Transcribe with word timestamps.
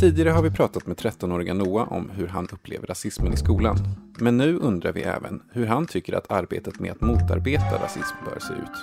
Tidigare 0.00 0.30
har 0.30 0.42
vi 0.42 0.50
pratat 0.50 0.86
med 0.86 0.96
13-åriga 0.96 1.54
Noah 1.54 1.92
om 1.92 2.10
hur 2.10 2.26
han 2.26 2.48
upplever 2.52 2.86
rasismen 2.86 3.32
i 3.32 3.36
skolan. 3.36 3.76
Men 4.20 4.36
nu 4.36 4.58
undrar 4.58 4.92
vi 4.92 5.02
även 5.02 5.42
hur 5.52 5.66
han 5.66 5.86
tycker 5.86 6.12
att 6.12 6.30
arbetet 6.30 6.80
med 6.80 6.92
att 6.92 7.00
motarbeta 7.00 7.84
rasism 7.84 8.16
bör 8.24 8.38
se 8.38 8.52
ut. 8.52 8.78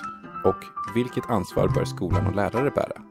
Och 0.46 0.56
vilket 0.96 1.30
ansvar 1.30 1.68
bör 1.68 1.86
skolan 1.86 2.28
och 2.28 2.36
lärare 2.36 2.72
bära? 2.72 3.02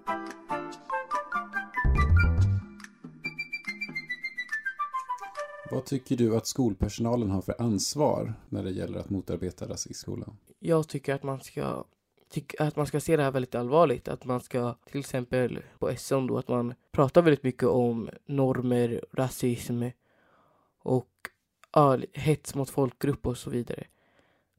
Vad 5.71 5.85
tycker 5.85 6.17
du 6.17 6.37
att 6.37 6.47
skolpersonalen 6.47 7.31
har 7.31 7.43
för 7.43 7.55
ansvar 7.59 8.35
när 8.49 8.65
det 8.65 8.71
gäller 8.71 8.99
att 8.99 9.11
motarbeta 9.11 9.69
rasism 9.69 9.91
i 9.91 9.95
skolan? 9.95 10.37
Jag 10.59 10.89
tycker 10.89 11.15
att 11.15 11.23
man 11.23 11.41
ska 11.41 11.85
tycker 12.31 12.63
att 12.63 12.77
man 12.77 12.87
ska 12.87 13.01
se 13.01 13.17
det 13.17 13.23
här 13.23 13.31
väldigt 13.31 13.55
allvarligt. 13.55 14.09
Att 14.09 14.25
man 14.25 14.41
ska 14.41 14.75
till 14.85 15.01
exempel 15.01 15.63
på 15.79 15.97
SN 15.97 16.27
då 16.27 16.39
att 16.39 16.49
man 16.49 16.75
pratar 16.93 17.23
väldigt 17.23 17.43
mycket 17.43 17.69
om 17.69 18.11
normer, 18.27 19.05
rasism 19.13 19.83
och 20.83 21.11
ja, 21.73 21.99
hets 22.13 22.55
mot 22.55 22.71
folkgrupp 22.71 23.27
och 23.27 23.39
så 23.39 23.51
vidare. 23.51 23.85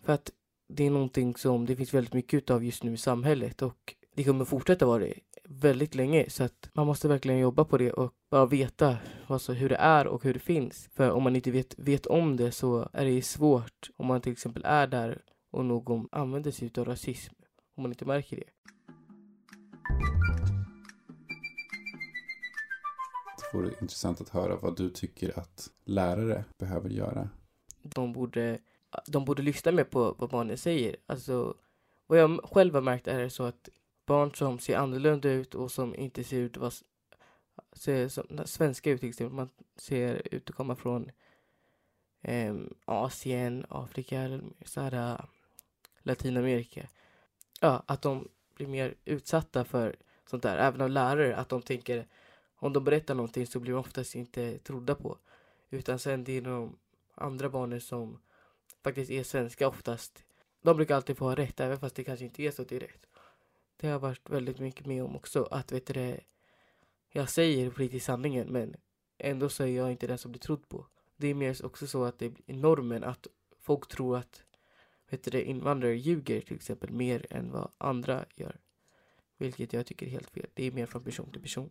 För 0.04 0.14
att 0.14 0.32
det 0.68 0.86
är 0.86 0.92
någonting 0.92 1.36
som 1.36 1.66
det 1.66 1.76
finns 1.76 1.94
väldigt 1.94 2.14
mycket 2.14 2.50
av 2.50 2.64
just 2.64 2.84
nu 2.84 2.94
i 2.94 2.98
samhället 2.98 3.62
och 3.62 3.96
det 4.16 4.24
kommer 4.24 4.46
fortsätta 4.46 4.86
vara 4.86 5.00
det 5.00 5.14
väldigt 5.44 5.96
länge 5.96 6.30
så 6.30 6.44
att 6.44 6.70
man 6.74 6.88
måste 6.88 7.08
verkligen 7.08 7.40
jobba 7.40 7.66
på 7.66 7.78
det 7.78 7.92
och 7.92 8.14
bara 8.30 8.46
veta 8.46 8.98
alltså, 9.28 9.54
hur 9.54 9.70
det 9.70 9.76
är 9.76 10.08
och 10.08 10.24
hur 10.24 10.34
det 10.34 10.40
finns. 10.40 10.90
För 10.94 11.12
om 11.12 11.24
man 11.24 11.36
inte 11.36 11.52
vet, 11.52 11.80
vet 11.80 12.06
om 12.06 12.38
det 12.38 12.52
så 12.52 12.90
är 12.94 13.06
det 13.06 13.22
svårt 13.22 13.90
om 13.98 14.06
man 14.06 14.22
till 14.22 14.32
exempel 14.32 14.64
är 14.66 14.88
där 14.88 15.22
och 15.52 15.66
någon 15.66 16.08
använder 16.12 16.52
sig 16.52 16.72
av 16.78 16.86
rasism 16.86 17.34
om 17.76 17.84
man 17.84 17.92
inte 17.92 18.06
märker 18.06 18.36
det. 18.36 18.50
Det 23.38 23.58
vore 23.58 23.72
intressant 23.82 24.22
att 24.22 24.30
höra 24.30 24.56
vad 24.56 24.78
du 24.78 24.90
tycker 24.90 25.40
att 25.40 25.70
lärare 25.84 26.46
behöver 26.58 26.90
göra. 26.90 27.30
De 27.82 28.14
borde, 28.14 28.60
de 29.08 29.26
borde 29.26 29.42
lyssna 29.42 29.72
mer 29.72 29.84
på 29.84 30.16
vad 30.20 30.30
barnen 30.30 30.58
säger. 30.58 30.96
Alltså, 31.06 31.58
vad 32.08 32.20
jag 32.20 32.40
själv 32.44 32.74
har 32.74 32.82
märkt 32.82 33.08
är 33.08 33.30
så 33.30 33.44
att 33.44 33.70
barn 34.06 34.34
som 34.34 34.60
ser 34.60 34.78
annorlunda 34.78 35.30
ut 35.30 35.56
och 35.56 35.72
som 35.72 35.96
inte 35.96 36.24
ser 36.24 36.38
ut 36.38 36.58
att 36.58 36.84
ser 37.74 38.08
som, 38.08 38.42
svenska 38.46 38.92
ut 38.92 39.00
till 39.00 39.10
exempel. 39.10 39.36
Man 39.36 39.50
ser 39.76 40.28
ut 40.32 40.50
att 40.50 40.56
komma 40.56 40.76
från 40.76 41.12
eh, 42.22 42.56
Asien, 42.86 43.66
Afrika 43.70 44.42
så 44.66 44.82
här, 44.82 45.26
Latinamerika 46.04 46.88
ja, 47.62 47.84
att 47.86 48.02
de 48.02 48.28
blir 48.56 48.68
mer 48.68 48.96
utsatta 49.06 49.66
för 49.66 49.96
sånt 50.26 50.44
där. 50.44 50.58
Även 50.58 50.82
av 50.82 50.90
lärare, 50.90 51.36
att 51.36 51.50
de 51.50 51.62
tänker 51.62 52.08
om 52.56 52.74
de 52.74 52.84
berättar 52.84 53.16
någonting 53.16 53.48
så 53.48 53.60
blir 53.60 53.74
de 53.74 53.80
oftast 53.80 54.16
inte 54.16 54.58
trodda 54.58 54.96
på. 54.96 55.18
Utan 55.70 56.00
sen 56.00 56.24
det 56.24 56.38
är 56.38 56.42
de 56.42 56.78
andra 57.16 57.50
barnen 57.50 57.82
som 57.82 58.20
faktiskt 58.84 59.12
är 59.12 59.24
svenska 59.24 59.68
oftast. 59.68 60.24
De 60.62 60.78
brukar 60.78 60.96
alltid 60.96 61.18
få 61.18 61.26
ha 61.26 61.36
rätt, 61.36 61.60
även 61.60 61.80
fast 61.80 61.96
det 61.96 62.04
kanske 62.04 62.26
inte 62.26 62.44
är 62.44 62.52
så 62.52 62.64
direkt. 62.64 63.06
Det 63.78 63.88
har 63.88 63.92
jag 63.92 64.00
varit 64.00 64.30
väldigt 64.30 64.60
mycket 64.60 64.86
med 64.86 65.04
om 65.04 65.16
också. 65.16 65.44
Att 65.52 65.72
vet 65.72 65.86
du 65.86 66.20
jag 67.14 67.30
säger 67.30 67.70
politiskt 67.70 68.06
sanningen 68.06 68.48
men 68.48 68.76
ändå 69.18 69.50
så 69.50 69.64
är 69.64 69.68
jag 69.68 69.92
inte 69.92 70.08
den 70.08 70.18
som 70.18 70.32
blir 70.32 70.40
trodd 70.40 70.70
på. 70.70 70.88
Det 71.18 71.28
är 71.28 71.34
mer 71.34 71.66
också 71.66 71.88
så 71.88 72.04
att 72.04 72.20
det 72.20 72.26
är 72.26 72.54
normen 72.54 73.04
att 73.04 73.28
folk 73.60 73.88
tror 73.88 74.18
att 74.18 74.44
vet 75.12 75.24
du, 75.24 75.42
invandrare 75.42 75.96
ljuger 75.96 76.42
till 76.42 76.56
exempel 76.56 76.92
mer 76.92 77.26
än 77.30 77.52
vad 77.52 77.72
andra 77.78 78.26
gör. 78.36 78.60
Vilket 79.38 79.74
jag 79.74 79.86
tycker 79.86 80.06
är 80.06 80.10
helt 80.10 80.30
fel. 80.30 80.50
Det 80.54 80.68
är 80.68 80.72
mer 80.72 80.86
från 80.86 81.04
person 81.04 81.32
till 81.32 81.42
person. 81.42 81.70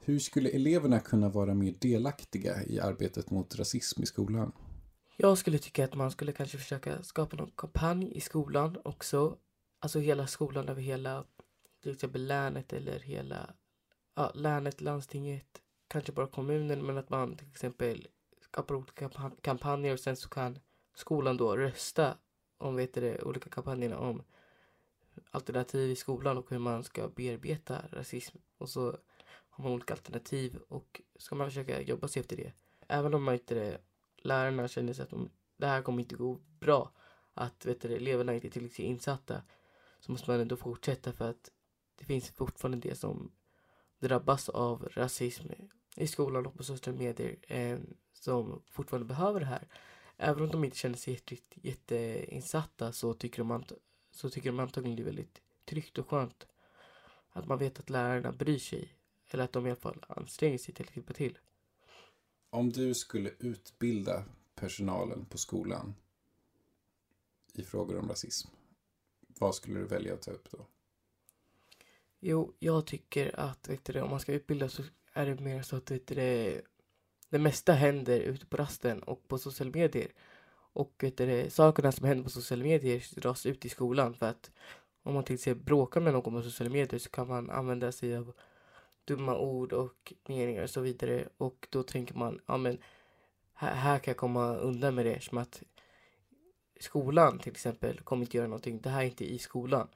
Hur 0.00 0.18
skulle 0.18 0.50
eleverna 0.50 1.00
kunna 1.00 1.28
vara 1.28 1.54
mer 1.54 1.74
delaktiga 1.80 2.64
i 2.64 2.80
arbetet 2.80 3.30
mot 3.30 3.58
rasism 3.58 4.02
i 4.02 4.06
skolan? 4.06 4.52
Jag 5.16 5.38
skulle 5.38 5.58
tycka 5.58 5.84
att 5.84 5.94
man 5.94 6.10
skulle 6.10 6.32
kanske 6.32 6.58
försöka 6.58 7.02
skapa 7.02 7.36
någon 7.36 7.50
kampanj 7.56 8.16
i 8.16 8.20
skolan 8.20 8.78
också. 8.84 9.36
Alltså 9.80 9.98
hela 9.98 10.26
skolan 10.26 10.68
över 10.68 10.82
hela 10.82 11.24
till 11.82 11.92
exempel 11.92 12.26
länet 12.26 12.72
eller 12.72 13.00
hela 13.00 13.54
ja, 14.16 14.32
länet, 14.34 14.80
landstinget, 14.80 15.62
kanske 15.88 16.12
bara 16.12 16.26
kommunen 16.26 16.86
men 16.86 16.98
att 16.98 17.10
man 17.10 17.36
till 17.36 17.48
exempel 17.48 18.08
skapar 18.52 18.74
olika 18.74 19.10
kampanjer 19.40 19.92
och 19.92 20.00
sen 20.00 20.16
så 20.16 20.28
kan 20.28 20.58
skolan 20.94 21.36
då 21.36 21.56
rösta 21.56 22.16
om 22.58 22.76
vet 22.76 22.94
det, 22.94 23.22
olika 23.22 23.50
kampanjerna 23.50 23.98
om 23.98 24.22
alternativ 25.30 25.90
i 25.90 25.96
skolan 25.96 26.38
och 26.38 26.50
hur 26.50 26.58
man 26.58 26.84
ska 26.84 27.08
bearbeta 27.08 27.82
rasism. 27.90 28.38
Och 28.58 28.68
så 28.68 28.98
har 29.50 29.64
man 29.64 29.72
olika 29.72 29.94
alternativ 29.94 30.58
och 30.68 31.00
ska 31.18 31.34
man 31.34 31.46
försöka 31.46 31.80
jobba 31.80 32.08
sig 32.08 32.20
efter 32.20 32.36
det. 32.36 32.52
Även 32.88 33.14
om 33.14 33.24
man 33.24 33.34
inte 33.34 33.54
det, 33.54 33.80
lärarna 34.16 34.68
känner 34.68 34.92
sig 34.92 35.02
att 35.02 35.10
de, 35.10 35.30
det 35.56 35.66
här 35.66 35.82
kommer 35.82 36.02
inte 36.02 36.14
gå 36.14 36.40
bra, 36.60 36.92
att 37.34 37.66
vet 37.66 37.80
du, 37.80 37.94
eleverna 37.94 38.34
inte 38.34 38.48
är 38.48 38.50
tillräckligt 38.50 38.86
insatta, 38.86 39.42
så 40.00 40.12
måste 40.12 40.30
man 40.30 40.40
ändå 40.40 40.56
fortsätta 40.56 41.12
för 41.12 41.30
att 41.30 41.50
det 41.96 42.04
finns 42.04 42.30
fortfarande 42.30 42.88
det 42.88 42.94
som 42.94 43.32
drabbas 43.98 44.48
av 44.48 44.88
rasism 44.94 45.48
i 45.98 46.06
skolan 46.06 46.46
och 46.46 46.54
på 46.54 46.64
sociala 46.64 46.98
medier 46.98 47.36
eh, 47.48 47.78
som 48.12 48.62
fortfarande 48.70 49.08
behöver 49.08 49.40
det 49.40 49.46
här. 49.46 49.68
Även 50.16 50.42
om 50.42 50.50
de 50.50 50.64
inte 50.64 50.76
känner 50.76 50.96
sig 50.96 51.14
jätte, 51.14 51.36
jätteinsatta 51.54 52.92
så 52.92 53.14
tycker, 53.14 53.44
de 53.44 53.64
så 54.10 54.30
tycker 54.30 54.50
de 54.50 54.60
antagligen 54.60 54.96
det 54.96 55.02
är 55.02 55.04
väldigt 55.04 55.40
tryggt 55.64 55.98
och 55.98 56.08
skönt 56.08 56.46
att 57.30 57.46
man 57.46 57.58
vet 57.58 57.78
att 57.78 57.90
lärarna 57.90 58.32
bryr 58.32 58.58
sig. 58.58 58.94
Eller 59.30 59.44
att 59.44 59.52
de 59.52 59.66
i 59.66 59.70
alla 59.70 59.80
fall 59.80 60.04
anstränger 60.08 60.58
sig 60.58 60.74
till 60.74 60.86
att 60.88 60.96
hjälpa 60.96 61.12
till. 61.12 61.38
Om 62.50 62.72
du 62.72 62.94
skulle 62.94 63.30
utbilda 63.38 64.24
personalen 64.54 65.24
på 65.24 65.38
skolan 65.38 65.94
i 67.54 67.62
frågor 67.62 67.98
om 67.98 68.08
rasism, 68.08 68.48
vad 69.20 69.54
skulle 69.54 69.78
du 69.78 69.86
välja 69.86 70.14
att 70.14 70.22
ta 70.22 70.30
upp 70.30 70.50
då? 70.50 70.66
Jo, 72.20 72.54
jag 72.58 72.86
tycker 72.86 73.40
att 73.40 73.68
vet 73.68 73.84
du, 73.84 74.00
om 74.00 74.10
man 74.10 74.20
ska 74.20 74.32
utbilda 74.32 74.68
så 74.68 74.82
är 75.18 75.26
det 75.26 75.40
mer 75.40 75.62
så 75.62 75.76
att 75.76 75.86
det, 75.86 76.60
det 77.28 77.38
mesta 77.38 77.72
händer 77.72 78.20
ute 78.20 78.46
på 78.46 78.56
rasten 78.56 79.02
och 79.02 79.28
på 79.28 79.38
sociala 79.38 79.70
medier. 79.70 80.08
Och 80.72 81.04
det, 81.16 81.52
sakerna 81.52 81.92
som 81.92 82.06
händer 82.06 82.24
på 82.24 82.30
sociala 82.30 82.64
medier 82.64 83.20
dras 83.20 83.46
ut 83.46 83.64
i 83.64 83.68
skolan 83.68 84.14
för 84.14 84.26
att 84.26 84.50
om 85.02 85.14
man 85.14 85.24
till 85.24 85.34
exempel 85.34 85.64
bråkar 85.64 86.00
med 86.00 86.12
någon 86.12 86.34
på 86.34 86.42
sociala 86.42 86.72
medier 86.72 86.98
så 86.98 87.10
kan 87.10 87.28
man 87.28 87.50
använda 87.50 87.92
sig 87.92 88.16
av 88.16 88.32
dumma 89.04 89.38
ord 89.38 89.72
och 89.72 90.12
meningar 90.28 90.62
och 90.62 90.70
så 90.70 90.80
vidare. 90.80 91.28
Och 91.36 91.66
då 91.70 91.82
tänker 91.82 92.14
man, 92.14 92.40
ja 92.46 92.56
men 92.56 92.78
här, 93.52 93.74
här 93.74 93.98
kan 93.98 94.12
jag 94.12 94.16
komma 94.16 94.56
undan 94.56 94.94
med 94.94 95.06
det 95.06 95.22
som 95.22 95.38
att 95.38 95.62
skolan 96.80 97.38
till 97.38 97.52
exempel 97.52 98.00
kommer 98.00 98.22
inte 98.22 98.36
göra 98.36 98.48
någonting. 98.48 98.80
Det 98.80 98.90
här 98.90 99.00
är 99.00 99.06
inte 99.06 99.24
i 99.24 99.38
skolan. 99.38 99.88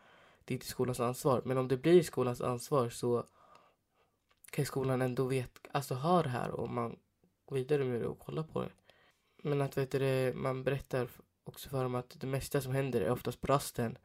Det 0.44 0.54
är 0.54 0.56
inte 0.56 0.66
skolans 0.66 1.00
ansvar. 1.00 1.42
Men 1.44 1.58
om 1.58 1.68
det 1.68 1.76
blir 1.76 2.02
skolans 2.02 2.40
ansvar 2.40 2.88
så 2.88 3.24
kan 4.52 4.66
skolan 4.66 5.02
ändå 5.02 5.24
vet, 5.24 5.58
alltså 5.72 5.94
ha 5.94 6.22
det 6.22 6.28
här 6.28 6.50
och 6.50 6.70
man 6.70 6.98
går 7.44 7.56
vidare 7.56 7.84
med 7.84 8.00
det 8.00 8.06
och 8.06 8.18
kollar 8.18 8.42
på 8.42 8.60
det. 8.60 8.70
Men 9.42 9.60
att 9.60 9.76
vet 9.76 9.90
du, 9.90 10.32
man 10.34 10.64
berättar 10.64 11.08
också 11.44 11.68
för 11.68 11.82
dem 11.82 11.94
att 11.94 12.20
det 12.20 12.26
mesta 12.26 12.60
som 12.60 12.72
händer 12.72 13.00
är 13.00 13.10
oftast 13.10 13.40
på 13.40 13.46
rasten. 13.46 13.98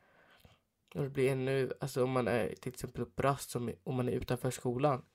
Och 0.95 1.03
det 1.03 1.09
blir 1.09 1.31
ännu, 1.31 1.73
alltså 1.79 2.03
om 2.03 2.11
man 2.11 2.27
är 2.27 2.55
till 2.55 2.73
exempel 2.73 3.05
på 3.05 3.21
rast, 3.21 3.49
som 3.49 3.71
om 3.83 3.95
man 3.95 4.09
är 4.09 4.13
utanför 4.13 4.51
skolan, 4.51 5.05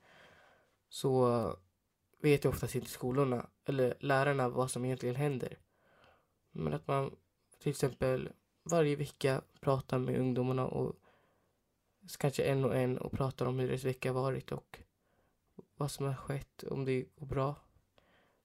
så 0.89 1.57
vet 2.23 2.45
ju 2.45 2.49
oftast 2.49 2.75
inte 2.75 2.91
skolorna 2.91 3.47
eller 3.65 3.95
lärarna 4.01 4.49
vad 4.49 4.71
som 4.71 4.85
egentligen 4.85 5.17
händer. 5.17 5.59
Men 6.51 6.73
att 6.73 6.87
man 6.87 7.17
till 7.59 7.71
exempel 7.71 8.33
varje 8.63 8.97
vecka 8.97 9.43
pratar 9.61 9.99
med 9.99 10.19
ungdomarna 10.21 10.67
och 10.67 10.95
kanske 12.19 12.43
en 12.43 12.65
och 12.65 12.77
en 12.77 12.99
och 12.99 13.13
pratar 13.13 13.47
om 13.47 13.59
hur 13.59 13.69
deras 13.69 13.85
vecka 13.85 14.13
varit 14.13 14.53
och 14.53 14.79
vad 15.83 15.91
som 15.91 16.07
har 16.07 16.15
skett, 16.15 16.63
om 16.63 16.85
det 16.85 17.03
går 17.17 17.27
bra 17.27 17.57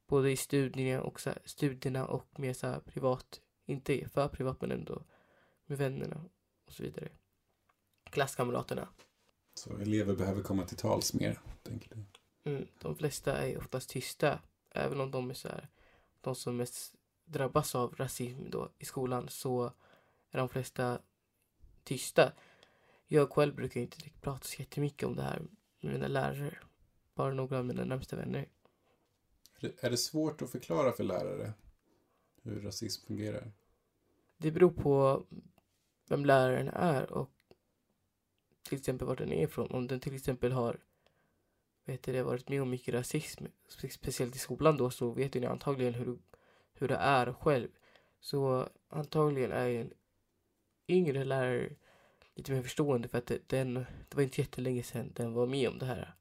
både 0.08 0.32
i 0.32 0.38
studierna 0.38 1.02
och, 1.02 1.20
så 1.20 1.30
här, 1.30 1.40
studierna 1.46 2.06
och 2.06 2.40
mer 2.40 2.54
så 2.54 2.68
här, 2.68 2.80
privat, 2.80 3.42
inte 3.66 4.10
för 4.10 4.28
privat 4.28 4.62
men 4.62 4.72
ändå 4.72 5.04
med 5.66 5.78
vännerna 5.78 6.24
och 6.66 6.74
så 6.74 6.84
vidare. 6.84 7.10
Klasskamraterna. 8.04 8.88
Så 9.54 9.78
elever 9.78 10.16
behöver 10.16 10.44
komma 10.44 10.66
till 10.66 10.78
tals 10.78 11.14
mer, 11.14 11.40
tänker 11.64 11.96
du? 11.96 12.04
Mm, 12.52 12.68
de 12.80 12.96
flesta 12.96 13.38
är 13.38 13.58
oftast 13.58 13.90
tysta, 13.90 14.40
även 14.72 15.02
om 15.02 15.12
de 15.12 15.30
är 15.30 15.34
så 15.34 15.48
här, 15.48 15.68
de 16.22 16.36
som 16.36 16.58
mest 16.58 16.96
drabbas 17.26 17.76
av 17.76 17.96
rasism 17.96 18.50
då 18.50 18.70
i 18.78 18.86
skolan 18.86 19.30
så 19.30 19.72
är 20.32 20.38
de 20.38 20.50
flesta 20.50 21.02
tysta. 21.84 22.32
Jag 23.08 23.32
själv 23.32 23.56
brukar 23.56 23.82
inte 23.82 23.98
prata 24.22 24.44
så 24.44 24.62
jättemycket 24.62 25.08
om 25.08 25.16
det 25.16 25.24
här 25.24 25.42
med 25.80 25.94
mina 25.94 26.08
lärare. 26.08 26.58
Bara 27.18 27.34
några 27.34 27.58
av 27.58 27.66
mina 27.66 27.86
närmsta 27.86 28.16
vänner. 28.16 28.46
Är 29.80 29.90
det 29.90 29.98
svårt 29.98 30.42
att 30.42 30.52
förklara 30.52 30.92
för 30.92 31.04
lärare 31.04 31.54
hur 32.44 32.62
rasism 32.62 33.08
fungerar? 33.08 33.52
Det 34.38 34.52
beror 34.52 34.70
på 34.70 35.26
vem 36.10 36.26
läraren 36.26 36.68
är 36.68 37.12
och 37.12 37.30
till 38.64 38.78
exempel 38.78 39.08
var 39.08 39.16
den 39.16 39.32
är 39.32 39.44
ifrån. 39.44 39.72
Om 39.72 39.88
den 39.88 40.00
till 40.00 40.16
exempel 40.16 40.52
har 40.52 40.80
vet 41.86 42.04
det, 42.04 42.24
varit 42.24 42.50
med 42.50 42.62
om 42.62 42.70
mycket 42.70 42.94
rasism, 42.94 43.46
speciellt 43.90 44.36
i 44.36 44.40
skolan 44.40 44.78
då, 44.78 44.90
så 44.90 45.12
vet 45.12 45.34
ni 45.34 45.46
antagligen 45.46 45.94
hur, 45.94 46.20
hur 46.74 46.88
det 46.88 46.96
är 46.96 47.34
själv. 47.34 47.68
Så 48.20 48.70
antagligen 48.88 49.52
är 49.52 49.70
en 49.70 49.94
yngre 50.88 51.24
lärare 51.24 51.70
lite 52.36 52.52
mer 52.52 52.62
förstående 52.62 53.08
för 53.08 53.18
att 53.18 53.32
den, 53.48 53.74
det 53.74 54.16
var 54.16 54.24
inte 54.24 54.42
jättelänge 54.42 54.84
sedan 54.84 55.12
den 55.16 55.34
var 55.34 55.48
med 55.48 55.70
om 55.70 55.80
det 55.80 55.86
här. 55.86 56.14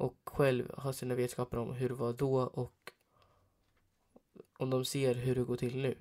Och 0.00 0.16
själv 0.24 0.70
har 0.78 0.92
sina 0.92 1.14
vetskaper 1.14 1.58
om 1.58 1.72
hur 1.72 1.88
det 1.88 1.94
var 1.94 2.12
då 2.12 2.40
och 2.40 2.92
om 4.58 4.70
de 4.70 4.84
ser 4.84 5.14
hur 5.14 5.34
det 5.34 5.44
går 5.44 5.56
till 5.56 5.76
nu. 5.76 5.94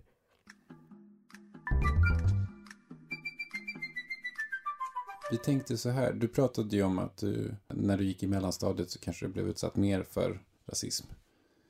Vi 5.31 5.37
tänkte 5.37 5.77
så 5.77 5.89
här, 5.89 6.13
du 6.13 6.27
pratade 6.27 6.75
ju 6.75 6.83
om 6.83 6.99
att 6.99 7.17
du, 7.17 7.55
när 7.67 7.97
du 7.97 8.03
gick 8.05 8.23
i 8.23 8.27
mellanstadiet 8.27 8.89
så 8.89 8.99
kanske 8.99 9.25
du 9.25 9.33
blev 9.33 9.49
utsatt 9.49 9.75
mer 9.75 10.03
för 10.03 10.39
rasism. 10.65 11.07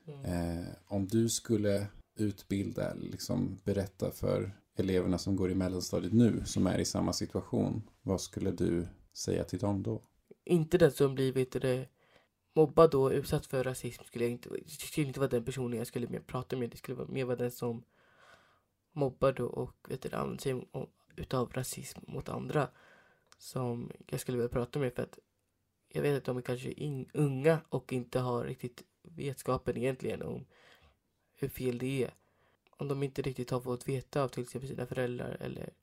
Mm. 0.07 0.25
Eh, 0.25 0.67
om 0.87 1.07
du 1.07 1.29
skulle 1.29 1.87
utbilda, 2.15 2.93
liksom 2.93 3.59
berätta 3.63 4.11
för 4.11 4.51
eleverna 4.75 5.17
som 5.17 5.35
går 5.35 5.51
i 5.51 5.55
mellanstadiet 5.55 6.13
nu, 6.13 6.41
som 6.45 6.67
är 6.67 6.79
i 6.79 6.85
samma 6.85 7.13
situation, 7.13 7.81
vad 8.01 8.21
skulle 8.21 8.51
du 8.51 8.87
säga 9.13 9.43
till 9.43 9.59
dem 9.59 9.83
då? 9.83 10.01
Inte 10.45 10.77
den 10.77 10.91
som 10.91 11.15
blivit 11.15 11.51
det, 11.51 11.87
mobbad 12.53 12.95
och 12.95 13.11
utsatt 13.11 13.45
för 13.45 13.63
rasism 13.63 14.03
skulle 14.03 14.25
jag 14.25 14.31
inte, 14.31 14.49
skulle 14.67 15.07
inte 15.07 15.19
vara 15.19 15.29
den 15.29 15.45
personen 15.45 15.77
jag 15.77 15.87
skulle 15.87 16.07
mer 16.07 16.19
prata 16.19 16.57
med. 16.57 16.69
Det 16.69 16.77
skulle 16.77 16.97
vara 16.97 17.07
mer 17.07 17.25
vara 17.25 17.35
den 17.35 17.51
som 17.51 17.83
mobbar 18.91 19.41
och 19.41 19.75
vet 19.89 20.01
du, 20.01 20.11
använder 20.11 20.41
sig 20.41 20.65
utav 21.15 21.51
rasism 21.53 21.99
mot 22.07 22.29
andra 22.29 22.69
som 23.37 23.91
jag 24.07 24.19
skulle 24.19 24.37
vilja 24.37 24.49
prata 24.49 24.79
med 24.79 24.93
för 24.93 25.03
att 25.03 25.19
jag 25.87 26.01
vet 26.01 26.17
att 26.17 26.25
de 26.25 26.37
är 26.37 26.41
kanske 26.41 26.71
in, 26.71 27.09
unga 27.13 27.59
och 27.69 27.93
inte 27.93 28.19
har 28.19 28.43
riktigt 28.43 28.83
vetskapen 29.01 29.77
egentligen 29.77 30.21
om 30.21 30.45
hur 31.33 31.49
fel 31.49 31.77
det 31.77 32.03
är. 32.03 32.13
Om 32.69 32.87
de 32.87 33.03
inte 33.03 33.21
riktigt 33.21 33.49
har 33.49 33.61
fått 33.61 33.87
veta 33.87 34.23
av 34.23 34.27
till 34.27 34.43
exempel 34.43 34.69
sina 34.69 34.85
föräldrar 34.85 35.37
eller 35.39 35.73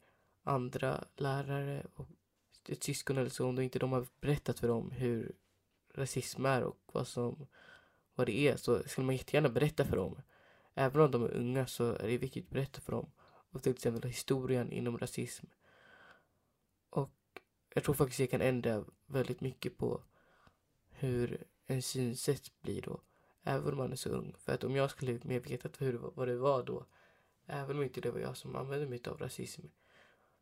andra 0.42 1.04
lärare 1.16 1.86
och 1.94 2.08
ett 2.68 2.84
syskon 2.84 3.18
eller 3.18 3.30
så, 3.30 3.46
om 3.46 3.56
de 3.56 3.62
inte 3.62 3.78
de 3.78 3.92
har 3.92 4.06
berättat 4.20 4.58
för 4.58 4.68
dem 4.68 4.90
hur 4.90 5.34
rasism 5.96 6.46
är 6.46 6.64
och 6.64 6.78
vad 6.92 7.06
som 7.06 7.46
vad 8.14 8.26
det 8.26 8.48
är 8.48 8.56
så 8.56 8.82
skulle 8.82 9.06
man 9.06 9.16
jättegärna 9.16 9.48
berätta 9.48 9.84
för 9.84 9.96
dem. 9.96 10.20
Även 10.74 11.02
om 11.02 11.10
de 11.10 11.24
är 11.24 11.36
unga 11.36 11.66
så 11.66 11.92
är 11.92 12.08
det 12.08 12.18
viktigt 12.18 12.44
att 12.44 12.50
berätta 12.50 12.80
för 12.80 12.92
dem. 12.92 13.10
Och 13.50 13.62
till 13.62 13.72
exempel 13.72 14.10
historien 14.10 14.72
inom 14.72 14.98
rasism. 14.98 15.46
Och 16.90 17.40
jag 17.74 17.84
tror 17.84 17.94
faktiskt 17.94 18.20
jag 18.20 18.30
kan 18.30 18.40
ändra 18.40 18.84
väldigt 19.06 19.40
mycket 19.40 19.78
på 19.78 20.02
hur 20.88 21.44
en 21.66 21.82
synsätt 21.82 22.52
blir 22.60 22.82
då. 22.82 23.00
Även 23.42 23.72
om 23.72 23.78
man 23.78 23.92
är 23.92 23.96
så 23.96 24.10
ung. 24.10 24.34
För 24.38 24.52
att 24.52 24.64
om 24.64 24.76
jag 24.76 24.90
skulle 24.90 25.20
mer 25.22 25.40
vetat 25.40 25.80
hur, 25.80 25.92
vad 25.92 26.28
det 26.28 26.36
var 26.36 26.62
då. 26.62 26.86
Även 27.46 27.76
om 27.76 27.82
inte 27.82 28.00
det 28.00 28.10
var 28.10 28.20
jag 28.20 28.36
som 28.36 28.56
använde 28.56 28.86
mig 28.86 29.00
av 29.06 29.18
rasism. 29.18 29.66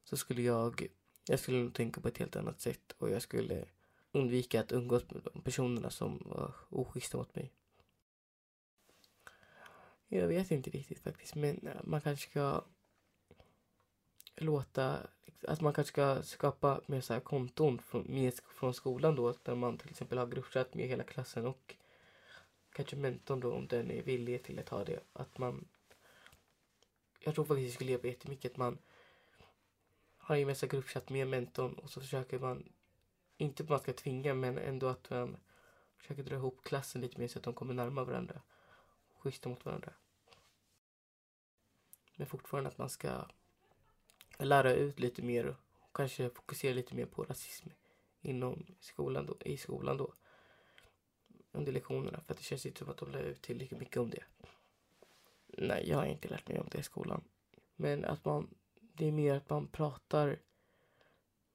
Så 0.04 0.16
skulle 0.16 0.42
jag, 0.42 0.86
jag 1.28 1.40
skulle 1.40 1.58
nog 1.58 1.74
tänka 1.74 2.00
på 2.00 2.08
ett 2.08 2.18
helt 2.18 2.36
annat 2.36 2.60
sätt. 2.60 2.94
Och 2.98 3.10
jag 3.10 3.22
skulle 3.22 3.64
undvika 4.14 4.60
att 4.60 4.72
umgås 4.72 5.10
med 5.10 5.22
de 5.34 5.42
personerna 5.42 5.90
som 5.90 6.22
var 6.26 6.54
oschyssta 6.68 7.16
mot 7.16 7.34
mig. 7.34 7.50
Jag 10.08 10.28
vet 10.28 10.50
inte 10.50 10.70
riktigt 10.70 11.00
faktiskt. 11.00 11.34
Men 11.34 11.66
eh, 11.66 11.80
man 11.84 12.00
kanske 12.00 12.30
ska 12.30 12.64
låta, 14.36 14.98
att 15.48 15.60
man 15.60 15.72
kanske 15.72 15.92
ska 15.92 16.22
skapa 16.22 16.80
mer 16.86 17.00
så 17.00 17.12
här 17.12 17.20
konton 17.20 17.78
från, 17.78 18.06
med, 18.08 18.34
från 18.34 18.74
skolan 18.74 19.16
då, 19.16 19.34
där 19.42 19.54
man 19.54 19.78
till 19.78 19.90
exempel 19.90 20.18
har 20.18 20.26
gruppchatt 20.26 20.74
med 20.74 20.88
hela 20.88 21.04
klassen 21.04 21.46
och 21.46 21.74
kanske 22.72 22.96
mentorn 22.96 23.40
då 23.40 23.52
om 23.52 23.66
den 23.66 23.90
är 23.90 24.02
villig 24.02 24.42
till 24.42 24.58
att 24.58 24.68
ha 24.68 24.84
det. 24.84 25.00
Att 25.12 25.38
man, 25.38 25.68
jag 27.20 27.34
tror 27.34 27.44
faktiskt 27.44 27.68
det 27.68 27.74
skulle 27.74 27.90
hjälpa 27.90 28.06
jättemycket 28.06 28.50
att 28.50 28.56
man 28.56 28.78
har 30.16 30.36
en 30.36 30.46
massa 30.46 30.66
gruppchatt 30.66 31.10
med 31.10 31.28
mentorn 31.28 31.74
och 31.74 31.90
så 31.90 32.00
försöker 32.00 32.38
man, 32.38 32.72
inte 33.36 33.62
att 33.62 33.68
man 33.68 33.78
ska 33.78 33.92
tvinga 33.92 34.34
men 34.34 34.58
ändå 34.58 34.86
att 34.86 35.10
ehm, 35.10 35.30
man 35.30 35.40
försöker 35.96 36.22
dra 36.22 36.34
ihop 36.34 36.64
klassen 36.64 37.00
lite 37.00 37.20
mer 37.20 37.28
så 37.28 37.38
att 37.38 37.44
de 37.44 37.54
kommer 37.54 37.74
närmare 37.74 38.04
varandra. 38.04 38.42
Schyssta 39.18 39.48
mot 39.48 39.64
varandra. 39.64 39.92
Men 42.16 42.26
fortfarande 42.26 42.70
att 42.70 42.78
man 42.78 42.90
ska 42.90 43.26
lära 44.38 44.74
ut 44.74 45.00
lite 45.00 45.22
mer 45.22 45.46
och 45.46 45.96
kanske 45.96 46.30
fokusera 46.30 46.74
lite 46.74 46.94
mer 46.94 47.06
på 47.06 47.24
rasism 47.24 47.68
inom 48.20 48.66
skolan 48.80 49.26
då, 49.26 49.36
i 49.40 49.56
skolan 49.56 49.96
då. 49.96 50.14
Under 51.52 51.72
lektionerna 51.72 52.20
för 52.20 52.32
att 52.32 52.38
det 52.38 52.44
känns 52.44 52.66
inte 52.66 52.78
som 52.78 52.88
att 52.88 52.98
de 52.98 53.10
lär 53.10 53.22
ut 53.22 53.42
tillräckligt 53.42 53.80
mycket 53.80 53.96
om 53.96 54.10
det. 54.10 54.24
Nej, 55.46 55.88
jag 55.88 55.98
har 55.98 56.06
inte 56.06 56.28
lärt 56.28 56.48
mig 56.48 56.60
om 56.60 56.68
det 56.70 56.78
i 56.78 56.82
skolan. 56.82 57.24
Men 57.76 58.04
att 58.04 58.24
man, 58.24 58.54
det 58.80 59.06
är 59.06 59.12
mer 59.12 59.34
att 59.34 59.50
man 59.50 59.66
pratar 59.66 60.38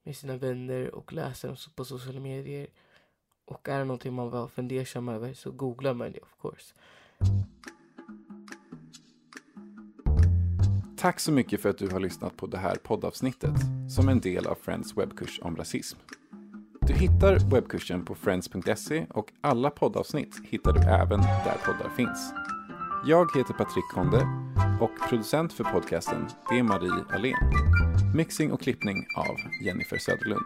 med 0.10 0.16
sina 0.16 0.38
vänner 0.38 0.96
och 0.96 1.14
läser 1.14 1.60
på 1.76 1.86
sociala 1.86 2.20
medier. 2.20 2.68
Och 3.46 3.70
är 3.70 3.80
det 3.80 3.86
någonting 3.86 4.14
man 4.14 4.30
var 4.30 4.48
fundersam 4.48 5.10
över 5.10 5.34
så 5.34 5.52
googlar 5.52 5.94
man 5.94 6.12
det 6.12 6.20
of 6.20 6.36
course. 6.42 6.74
Tack 10.98 11.20
så 11.20 11.32
mycket 11.32 11.62
för 11.62 11.70
att 11.70 11.78
du 11.78 11.90
har 11.90 12.00
lyssnat 12.00 12.38
på 12.38 12.48
det 12.48 12.58
här 12.58 12.76
poddavsnittet 12.76 13.56
som 13.90 14.10
en 14.10 14.20
del 14.20 14.48
av 14.48 14.56
Friends 14.56 14.98
webbkurs 14.98 15.40
om 15.44 15.56
rasism. 15.56 15.98
Du 16.82 16.94
hittar 16.94 17.52
webbkursen 17.52 18.06
på 18.06 18.16
friends.se 18.16 19.06
och 19.10 19.34
alla 19.42 19.70
poddavsnitt 19.70 20.36
hittar 20.44 20.74
du 20.74 20.80
även 20.80 21.20
där 21.20 21.58
poddar 21.66 21.90
finns. 21.96 22.34
Jag 23.06 23.38
heter 23.38 23.54
Patrik 23.54 23.86
Konde 23.94 24.28
och 24.82 25.10
producent 25.10 25.54
för 25.54 25.64
podcasten 25.64 26.28
det 26.50 26.60
är 26.60 26.64
Marie 26.64 27.06
Alén. 27.10 27.69
Mixing 28.16 28.52
och 28.52 28.62
klippning 28.62 29.08
av 29.16 29.38
Jennifer 29.62 29.98
Söderlund. 29.98 30.46